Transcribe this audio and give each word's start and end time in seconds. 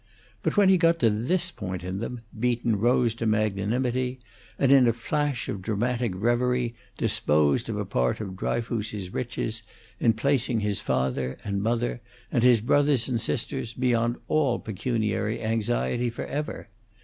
But 0.41 0.57
when 0.57 0.69
he 0.69 0.79
got 0.79 0.97
to 1.01 1.11
this 1.11 1.51
point 1.51 1.83
in 1.83 1.99
them, 1.99 2.21
Beaton 2.39 2.77
rose 2.79 3.13
to 3.13 3.27
magnanimity 3.27 4.17
and 4.57 4.71
in 4.71 4.87
a 4.87 4.93
flash 4.93 5.47
of 5.47 5.61
dramatic 5.61 6.13
reverie 6.15 6.73
disposed 6.97 7.69
of 7.69 7.77
a 7.77 7.85
part 7.85 8.19
of 8.19 8.35
Dryfoos's 8.35 9.13
riches 9.13 9.61
in 9.99 10.13
placing 10.13 10.61
his 10.61 10.79
father 10.79 11.37
and 11.45 11.61
mother, 11.61 12.01
and 12.31 12.41
his 12.41 12.61
brothers 12.61 13.07
and 13.07 13.21
sisters, 13.21 13.73
beyond 13.73 14.15
all 14.27 14.57
pecuniary 14.57 15.39
anxiety 15.39 16.09
forever. 16.09 16.67